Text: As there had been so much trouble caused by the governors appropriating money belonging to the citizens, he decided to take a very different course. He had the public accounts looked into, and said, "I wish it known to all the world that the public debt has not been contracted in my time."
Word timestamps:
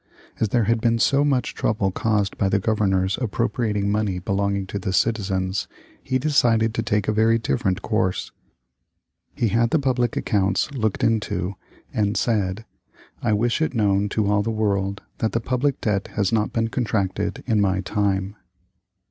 As 0.39 0.49
there 0.49 0.63
had 0.63 0.81
been 0.81 0.97
so 0.97 1.23
much 1.23 1.53
trouble 1.53 1.91
caused 1.91 2.35
by 2.35 2.49
the 2.49 2.57
governors 2.57 3.19
appropriating 3.21 3.91
money 3.91 4.17
belonging 4.17 4.65
to 4.65 4.79
the 4.79 4.93
citizens, 4.93 5.67
he 6.01 6.17
decided 6.17 6.73
to 6.73 6.81
take 6.81 7.07
a 7.07 7.11
very 7.13 7.37
different 7.37 7.83
course. 7.83 8.31
He 9.35 9.49
had 9.49 9.69
the 9.69 9.77
public 9.77 10.17
accounts 10.17 10.71
looked 10.71 11.03
into, 11.03 11.53
and 11.93 12.17
said, 12.17 12.65
"I 13.21 13.33
wish 13.33 13.61
it 13.61 13.75
known 13.75 14.09
to 14.09 14.25
all 14.25 14.41
the 14.41 14.49
world 14.49 15.03
that 15.19 15.33
the 15.33 15.39
public 15.39 15.79
debt 15.81 16.07
has 16.15 16.31
not 16.31 16.51
been 16.51 16.69
contracted 16.69 17.43
in 17.45 17.61
my 17.61 17.81
time." 17.81 18.35